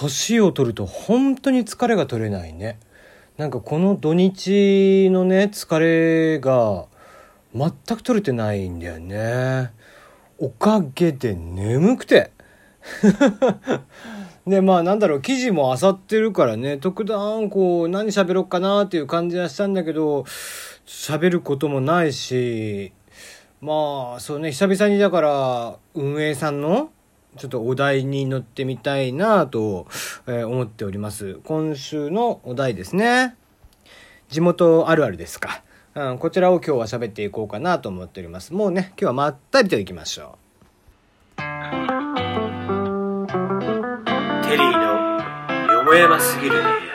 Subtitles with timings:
[0.00, 2.78] 年を取ると本当に疲れが取れないね。
[3.36, 6.86] なんかこの土日のね疲れが
[7.54, 9.72] 全く取れてないんだよね。
[10.38, 12.30] おかげで眠くて。
[14.46, 16.78] でまあなんだろう記事も漁ってるからね。
[16.78, 20.24] 特段こう何喋ろうかなっていう感じはしたんだけど
[20.86, 22.92] 喋ることもないし
[23.60, 26.90] まあそうね久々にだから運営さんの
[27.36, 29.86] ちょっとお題に乗ってみたいなと、
[30.26, 31.40] え、思っております。
[31.44, 33.36] 今週のお題ですね。
[34.30, 35.62] 地元あるあるですか、
[35.94, 38.54] うん、こちらを今日は喋っていこうかなと思っております。
[38.54, 40.38] もうね今日はまったりといきましょ
[41.36, 41.36] う。
[41.36, 41.42] テ
[44.56, 46.89] リーのよもやますぎる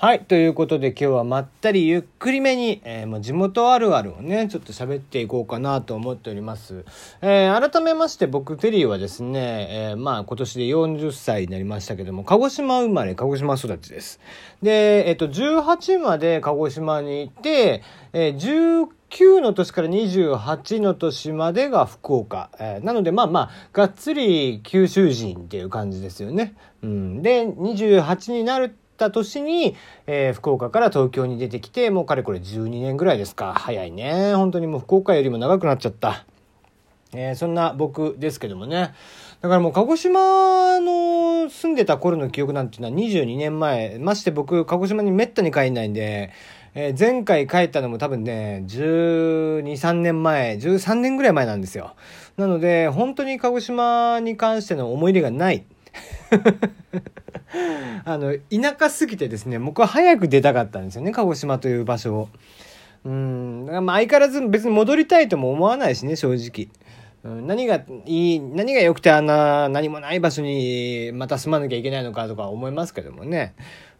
[0.00, 0.20] はい。
[0.20, 6.84] ということで今日はまったりゆっくりめに、えー、もう地元あるあるをね、ちょっと喋っていこうかなと思っております。
[7.20, 14.20] えー、改めまして僕、テリーはですね、えー、まあ今年で40歳になりましたけども、鹿児島生まれ、鹿児島育ちです。
[14.62, 22.50] で、えっ、と、18まで鹿児島にいて、えー、19の年から28の年までが福岡。
[22.60, 26.54] えー、なので、まあまあ、がっつり九州人っていう感じですよね。
[26.84, 27.20] うん。
[27.20, 29.76] で、28になるった年に、
[30.08, 33.54] えー、福岡から東京に出てきて、もうかれこれ12年ぐらいですか。
[33.54, 34.34] 早いね。
[34.34, 36.26] 本当にもう福岡よりも長くなっちゃった。
[37.14, 38.92] えー、そんな僕ですけどもね。
[39.40, 43.98] だからもう鹿児島の住んでた頃の記憶なんていうのは22年前。
[44.00, 46.32] まして僕、鹿児島にめったに帰んないんで、
[46.74, 51.94] えー、前回帰ったのも多分ね、12、3年前、13年ぐらい前なんですよ。
[52.36, 55.64] なので、本当に鹿児島に関しての思い入れがない。
[58.04, 62.28] あの、田舎すぎてですね、僕は早く出たかったんですよね、鹿児島という場所を。
[63.04, 66.68] うん、まあ相変わらず別に戻りたいとも思わないしね、正直。
[67.24, 73.54] うん、何がいい、何が良くてあんな何もない場所にまた住まなきゃいけないのかとか思いますけどもね。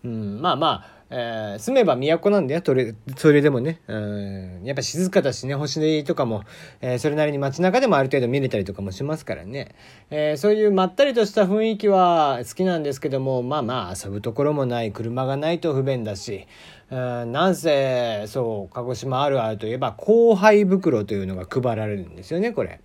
[0.04, 3.80] うん、まあまあ、えー、住めば都なんだよ、それ、それでもね。
[3.88, 6.44] うん、やっぱ静かだしね、星とかも、
[6.82, 9.74] えー、それなりに街中でもある程度見れたりとかもしますからね。
[10.10, 16.46] えー、そういうまったりとした雰囲気は好きなんですけども、まあまあ遊ぶところもない、車がないと不便だし、
[16.90, 22.80] うん、なんせ、そう、鹿児島あるあるといえば、後輩袋というのが配られるんですよね、これ。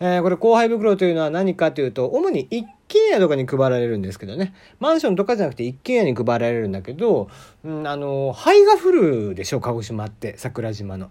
[0.00, 4.54] えー、これ後輩袋というのは何かというと、主に一軒家とかに配られるんですけどね。
[4.78, 7.28] マンションとかじゃなくて一軒家に配られるんだけど、
[7.64, 11.10] うん、あの、灰が降るでしょ、鹿児島って、桜島の。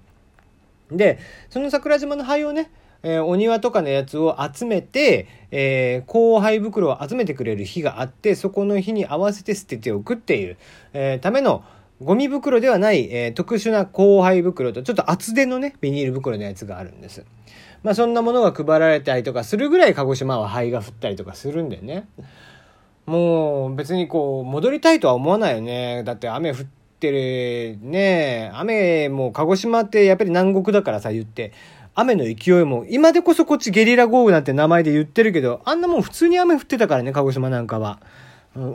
[0.91, 2.71] で、その桜島の灰をね、
[3.03, 10.57] えー、お庭とかのやつを集めて、えー、後輩袋を集めてくれる日があって、そこの日に合わせて捨てておくっていう、
[10.93, 11.63] えー、ための、
[12.01, 17.25] ゴミ袋ではない、えー、特殊な後輩袋と、ちょっと厚手のね、ビニール袋のやつがあるんです。
[17.83, 22.07] まあそんなものが配られたりとかするぐらい鹿児島は灰が降ったりとかするんでね。
[23.05, 26.03] もう別にこう戻りたいとは思わないよね。
[26.03, 26.57] だって雨降っ
[26.99, 28.51] てるね。
[28.53, 31.51] 雨も鹿児島ってやっぱり南国だからさ言って。
[31.99, 37.99] 雨の勢いも、今でこそこっちゲリラ豪雨なんて名前で言ってるけど、あんなもん普通に雨降ってたからね、鹿児島なんかは。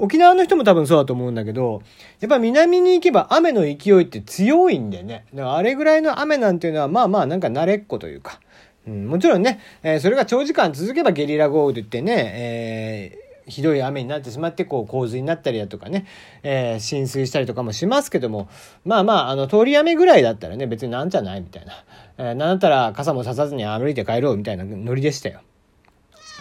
[0.00, 1.82] 沖縄の人も多分そうだと思うんだけど、
[2.20, 5.26] やっぱ南に行けば雨の勢いって強いんでね。
[5.34, 8.40] だからあれぐらいの雨なんていうのは、まあまあなんか慣れっこというか。
[8.86, 16.06] うん、もちろんね、えー、それが長時間続けばゲリラ豪雨って言ってね、えー、ひどい雨になってしまって、こう、洪水になったりだとかね、
[16.42, 18.48] えー、浸水したりとかもしますけども、
[18.84, 21.72] まあまあ、あの、通り雨ぐらいだったらね、別になんじゃないみたいな。
[22.18, 25.42] えー、なんだったら傘もささずに歩いて帰ろうみたいなノリでしたよ。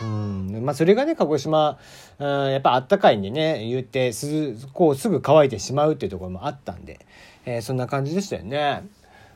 [0.02, 0.62] うん。
[0.64, 1.78] まあ、それがね、鹿児島、
[2.20, 7.00] うん、やっぱあったかいんでね、言って、す、こう、すぐ乾いてしまうっていうところもあったんで、
[7.46, 8.84] えー、そんな感じでしたよね。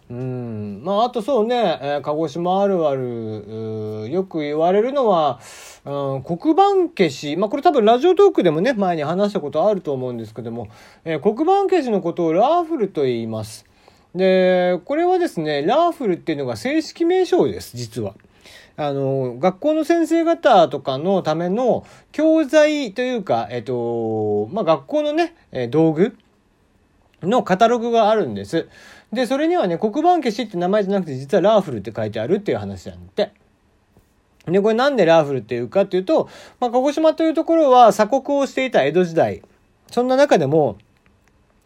[0.10, 0.82] うん。
[0.84, 5.40] まあ、あとそうね、えー、鹿児島あるある、よく言われるのは、
[5.84, 10.68] うん、黒板消し、まあ、これ多分ラジオトークでもね、前に話したことあると思うんですけども、
[11.06, 13.66] えー、黒板消しのことをラーフルと言います。
[14.14, 18.14] で、これはですね、ラーフルっていうのが正式名称です、実は。
[18.78, 25.36] あの、学校の先生方とかのための教材というか、えっと、まあ、学校のね、
[25.70, 26.18] 道具
[27.22, 28.68] のカタログがあるんです。
[29.14, 33.32] で、それにはね、黒板消しって名前じゃなくて、実はラーフルって書いてあるっていう話なんで。
[34.46, 36.30] で、これなんでラーフルっていうかっていうと、
[36.60, 39.42] まあ、鹿児島というところは鎖国をしていた江戸時代。
[39.90, 40.78] そんな中でも、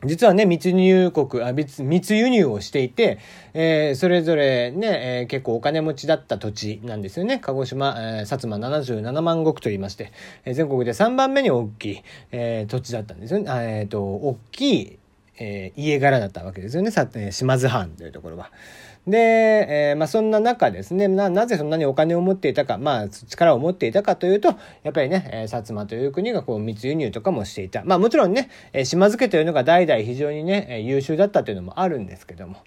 [0.06, 3.20] 実はね、密入国、あ密密輸入をしていて、
[3.54, 4.88] えー、それぞれね、
[5.22, 7.40] えー、結構お金持ちだった土地なんですよね。
[7.40, 10.14] 鹿児島、えー、薩摩77万石と言いまして、
[10.46, 13.52] えー、全国で3番目に大きい、えー、土地だったんですよね。
[13.52, 14.99] えっ、ー、と、大きい、
[15.40, 16.92] えー、家柄だったわけですよね。
[16.92, 18.52] さ、えー、島津藩というところは。
[19.08, 24.50] で、えー、まあ、そんな中ですねな、なぜそんなにお金を持っていたか、まあ、力を持っていたかというと、
[24.84, 27.84] やっぱりね、えー、薩摩という国がこう密輸入とかもしていた。
[27.86, 32.58] まあ、もちろんね、えー、島津家というのが代々非常にね、え優秀だったというのもあるんですけども。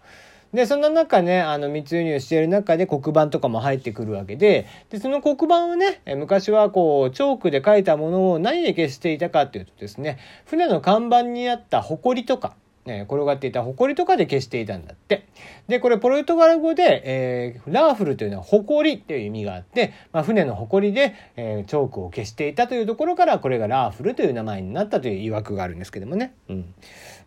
[0.53, 12.55] で、そんな中ね、あの、密輸入している中で黒板とかも入ってくるわけで、で、その黒板をね、昔はこう、チョークで書いたものを何で消していたかっていうとですね、船の看板にあった埃とか、
[12.85, 15.27] え転がっていた埃とかで消していたんだって。
[15.69, 26.35] で、これポルトガル語で、えー、ラーフルというのは埃っていう意味があって、まあ、船の埃で、えー、チョークを消していたというところから、これがラーフルという名前になったという曰くがあるんですけどもね。
[26.49, 26.75] うん。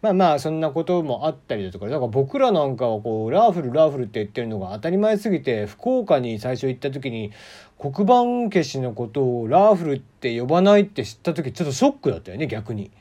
[0.01, 7.31] まあまあ、そんなこともあったりだとか、だから僕らなんかはこう、ラーフル、ラーフルって言ってるのが当たり前すぎて、福岡に最初行った時に、
[7.79, 12.91] 黒板消しのことをラーフルって呼ばないって知った時、ちょっとショックだったよね、逆に。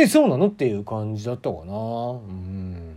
[0.00, 0.48] えそうなの？
[0.48, 2.96] っていう感じだったかなうん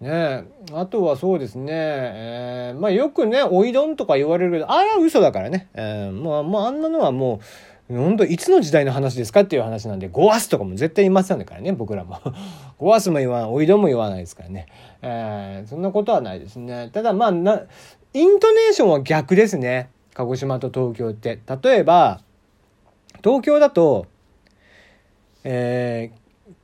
[0.00, 7.46] ねあとはそうですね、えー、まあよくねおいどんとか言われるけどあれは嘘だからね、えー、もう、まあ、あんなのはもう
[7.88, 12.18] 本当いつの時代の話ですかっていう話なんで、ゴアスとかも絶対言いませんからね、僕らも。
[12.78, 14.68] ゴアスも言わない、おいどんも言わないですからね。
[15.02, 16.88] えー、そんなことはないですね。
[16.94, 17.60] ただまあな、
[18.14, 19.90] イントネーションは逆ですね。
[20.14, 21.38] 鹿児島と東京って。
[21.62, 22.22] 例えば、
[23.22, 24.06] 東京だと、
[25.44, 26.10] え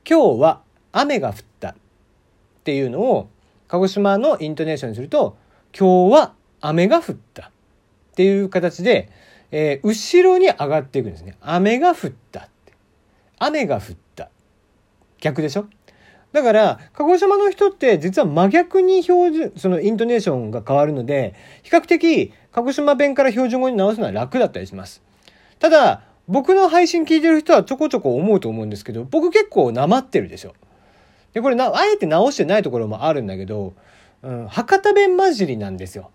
[0.05, 0.61] ー、今日は
[0.91, 1.75] 雨が降ったっ
[2.63, 3.29] ていうのを
[3.67, 5.37] 鹿児島のイントネーションにすると
[5.77, 7.51] 今日は雨が降ったっ
[8.15, 9.09] ていう形で、
[9.51, 11.37] えー、後ろに上がっていくんですね。
[11.41, 12.49] 雨が降った
[13.43, 14.29] 雨が降った。
[15.19, 15.65] 逆でしょ？
[16.31, 25.01] だから、鹿児島の人って実は真逆に標準、そのイントネーションが変わるので、比較的鹿児島弁から標準語に直すのは楽だったりします。
[25.57, 30.55] ただ、僕の配信聞いてる人はちょこちょこ思うと思うんですけど、僕結構なまってるでしょ。
[31.33, 33.73] で、これな、あえて直してないところもあるんだけど、
[34.23, 36.09] うん、博多弁混じりなんですよ。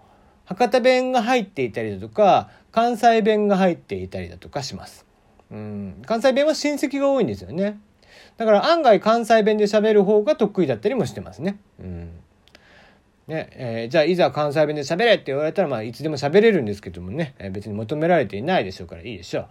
[0.47, 5.05] 博多弁が入っていたりだとか、関西弁が入っていたりだとかします。
[5.51, 7.79] うん、関西弁は親戚が多いんですよね。
[8.39, 11.59] だから案外関西弁で喋る方が得意だったりもしてますね。
[11.79, 12.11] うん
[13.29, 19.47] ねえー、じゃあいざ関西弁で喋れって言われたらまあいつでも喋れるんですけどもね、えー、別に求められていないでしょうからいいでしょう。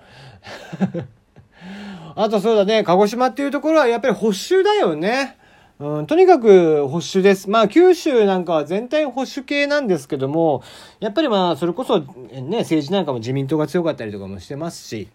[2.16, 5.38] あとそうだね、鹿児島っていうところはやっぱり保守だよね。
[5.78, 7.50] うん、とにかく保守です。
[7.50, 10.64] まあ九州なんかは全体保守系なんですけども、
[11.02, 15.10] やっぱりまあそれこそね、政治なんかも自民党が強かったりとかもしてますし、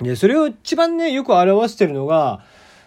[0.00, 2.42] で、それを一番ね、よく表してるのが、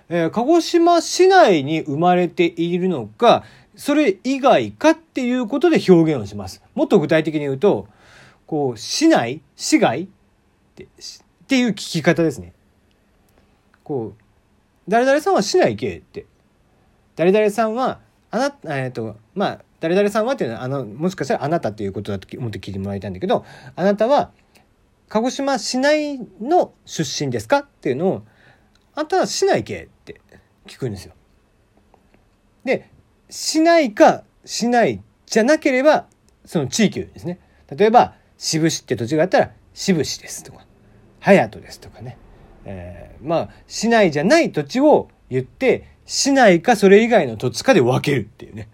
[0.10, 3.44] えー、鹿児島市内に生まれているのか、
[3.80, 6.62] それ以外かっていうことで表現をします。
[6.76, 7.88] もっと具体的に言うと、
[8.46, 10.08] こう、市内市外っ
[10.76, 10.88] てっ
[11.48, 12.52] ていう聞き方ですね。
[13.86, 14.24] こう、
[14.90, 16.26] 誰々さんは市内行けって。
[17.16, 23.46] 誰々さんは、あな、えっ、と、まあ、誰々さんはっていうのは、あの、もしかしたらあなたっていうことだと思って聞いてもらいたいんだけど、
[23.78, 24.32] あなたは、
[25.08, 28.24] 鹿児島市内の出身ですかっていうのを、
[28.94, 30.20] あんたは市内行けって
[30.68, 31.14] 聞くんですよ。
[32.66, 32.90] で、
[33.30, 36.08] しないかしないじゃなければ
[36.46, 37.40] その地域ですね。
[37.76, 40.66] 例えば渋市って土地があったら渋市ですとか
[41.20, 42.18] 隼人ですとかね、
[42.66, 48.70] えー、まあ市内じゃない土地を言って市内かそれ以外の土地かで分けるっていうね。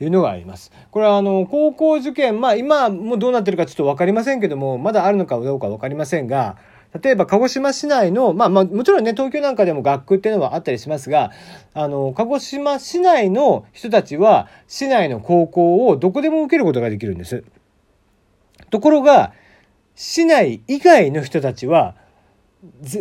[0.00, 0.72] いうのがあります。
[0.90, 6.56] これはあの高校受験まあ今もうどうなってるかちょっと分かりませんけどもまだあるのかどうか分かりませんが
[7.00, 11.30] 例えば鹿児島市内の、まあまあもちろんね、東京なんかでも学区っていうのはあったりしますが、
[11.72, 17.44] あの、鹿児島市内の人たちは、市内の高校をどこでも受けることができるんです。
[18.70, 19.32] ところが、
[19.94, 21.94] 市内以外の人たちは、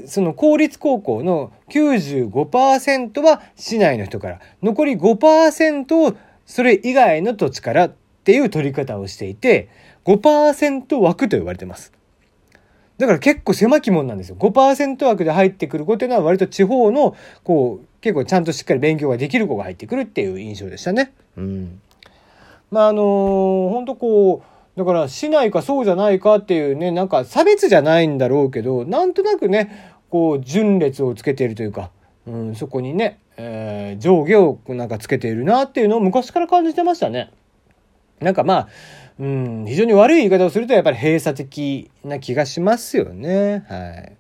[0.08, 7.94] その公立高校の95%は市内の人から、残り5%をそれ以外の土地からっ
[8.24, 9.68] ていう取り方をしていて、
[10.06, 11.92] 5%枠と呼ばれてます。
[13.02, 14.36] だから結構狭き門なんですよ。
[14.38, 21.12] 5%枠で入ってくる子っていうのは割と地方の、こう、結構ちゃんとしっかり勉強ができる子が入ってくるっていう印象でしたね。
[21.36, 21.82] うん。
[22.70, 31.90] まああのー、本当こう、だから市内かそうじゃないかっていうね、なんか差別じゃないんだろうけど、なんとなくね、こう、順列をつけているというか、
[32.28, 37.32] うん、そこにね、えー、上下をなんかつけているなっていうのを昔から感じてましたね。
[38.20, 38.68] なんかまあ、
[39.20, 43.66] うん、非常に悪い言い方をするとやっぱり閉鎖的な気がしますよね。
[43.68, 44.18] はい。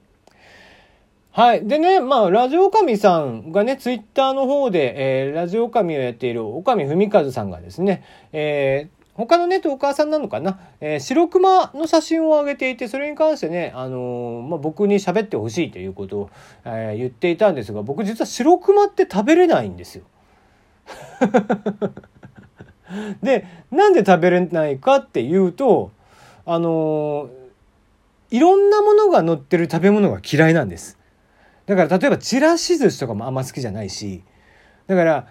[1.33, 1.65] はい。
[1.65, 16.29] でね、まあ、ラジオ神さんがね、ツイッターの方で、えー、ラジオ神をやっている岡見文和さんがですね、えー、他のね、トーカーさんなのかな、えー、白熊の写真を上げていて、それに関してね、あのー、まあ、僕に喋ってほしいということを、
[16.65, 20.03] えー、言っていたんですが、僕実は白熊って食べれないんですよ。
[23.21, 25.91] で、なんで食べれないかっていうと、
[26.45, 27.29] あの
[28.29, 30.97] いろんなものが乗ってる食べ物が嫌いなんです。
[31.65, 34.23] だから例えばちらし寿司とかもあんま好きじゃないし、
[34.87, 35.27] だから、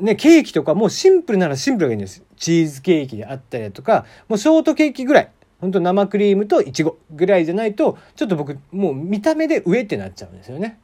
[0.00, 2.22] ね、ケーキとかもシンプルならシンプルがいいんです。
[2.36, 5.30] チーズケーキであったりだとか、もうショートケーキぐらい。
[5.60, 10.80] ほんと生クリームとイチゴぐらいじゃないと、ちょっと僕、もう見た目で上ってなっちゃうんですよね。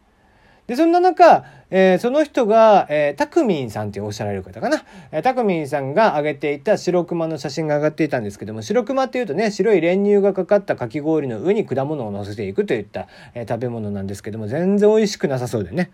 [0.69, 4.85] で、そんな中、えー、その人が、えー、タクミンさんっておっしゃられる方かな。
[5.11, 15.91] えー、タクミンさんが上げていた白熊の写真が上がっていたんですけども、白熊っていうとね、白い練乳がかかったかき氷の上に果物を乗せていくといった、えー、食べ物なんですけども、全然美味しくなさそうでね。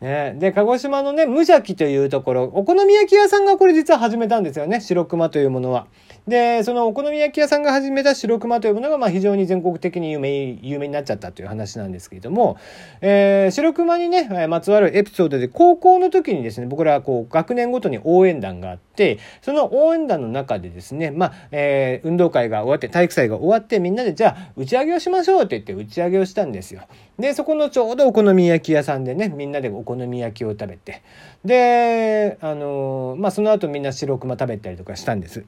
[0.00, 5.88] ね、で、鹿児島のね、無邪気というところ、お好み焼き屋さんがこれ実は始めたんですよね、白熊というものは。
[6.26, 12.56] で、そのお好み焼き屋さんが始めた白熊というものが、まあ非常に全国的に有名、有名になっちゃったという話なんですけれども、
[13.02, 26.82] えー、白熊にね、まつわるエピソードで、高校の時にですね、僕らはこう、学年ごとに応援団があって、その応援団の中でですね、まあ、えー、運動会が終わって、体育祭が終わって、みんなでじゃあ、打ち上げをしましょうって言って打ち上げをしたんですよ。
[27.20, 31.02] で、そこのちょうどお好み焼き屋さんでね、みんなでお好み焼きを食べて、
[31.44, 35.44] で、あのまあ、その後みんな白熊食べたりとかしたんです。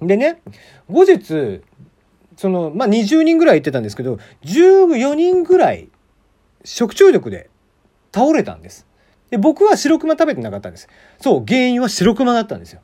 [0.00, 0.40] でね、
[0.88, 1.62] 後日、
[2.36, 5.88] その、まあ、20人ぐらい行ってたんですけど、14人ぐらい
[6.64, 7.48] 食中毒で
[8.12, 8.86] 倒れたんです。
[9.30, 10.88] で、僕は白熊食べてなかったんです。
[11.18, 12.80] そう、原因は白熊だったんですよ。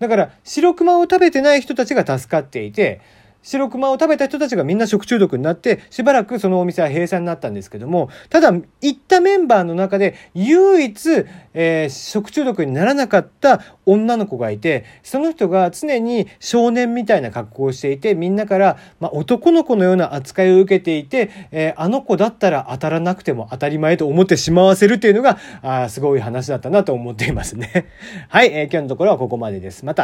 [0.00, 3.00] だから、白熊を食べてない人たちが助かっていて、
[3.42, 27.86] 白熊を食べた人たちがみんな食中毒になって、しばらくそのお店は閉鎖になったんですけども、ただ、行ったメンバーの中で唯一、えー、食中毒にならなかった女の子がいて、その人が常に少年みたいな格好をしていて、みんなから、まあ、男の子のような扱いを受けていて、えー、あの子だったら当たらなくても当たり前と思ってしまわせるっていうのが、あすごい話だったなと思っていますね。
[28.28, 29.84] はい、えー、今日のところはここまでです。
[29.84, 29.98] また